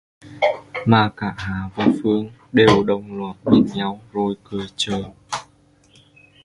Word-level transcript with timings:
Mà 0.85 1.09
cả 1.17 1.33
Hạ 1.37 1.69
và 1.75 1.87
Phương 2.03 2.29
đều 2.51 2.83
đồng 2.83 3.17
loạt 3.17 3.35
nhìn 3.45 3.65
nhau 3.75 4.01
rồi 4.11 4.35
cười 4.49 4.65
chờ 4.75 5.03